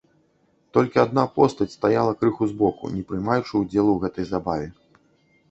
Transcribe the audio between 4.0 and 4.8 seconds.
гэтай забаве.